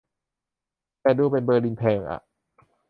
[1.01, 2.19] แต่ดูเป็น เบอร์ลินแพงอ่ะ